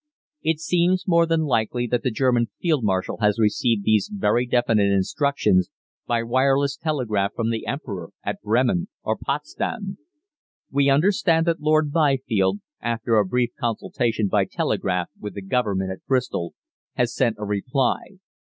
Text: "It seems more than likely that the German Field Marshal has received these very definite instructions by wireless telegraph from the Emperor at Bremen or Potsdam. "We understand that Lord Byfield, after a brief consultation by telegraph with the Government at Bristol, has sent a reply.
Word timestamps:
"It 0.41 0.59
seems 0.59 1.07
more 1.07 1.27
than 1.27 1.41
likely 1.41 1.85
that 1.85 2.01
the 2.01 2.09
German 2.09 2.47
Field 2.59 2.83
Marshal 2.83 3.19
has 3.21 3.37
received 3.37 3.83
these 3.83 4.09
very 4.11 4.47
definite 4.47 4.91
instructions 4.91 5.69
by 6.07 6.23
wireless 6.23 6.75
telegraph 6.75 7.33
from 7.35 7.51
the 7.51 7.67
Emperor 7.67 8.09
at 8.25 8.41
Bremen 8.41 8.87
or 9.03 9.15
Potsdam. 9.15 9.99
"We 10.71 10.89
understand 10.89 11.45
that 11.45 11.61
Lord 11.61 11.91
Byfield, 11.91 12.61
after 12.81 13.17
a 13.17 13.23
brief 13.27 13.51
consultation 13.59 14.27
by 14.27 14.45
telegraph 14.45 15.11
with 15.19 15.35
the 15.35 15.43
Government 15.43 15.91
at 15.91 16.03
Bristol, 16.07 16.55
has 16.95 17.13
sent 17.13 17.35
a 17.37 17.45
reply. 17.45 18.17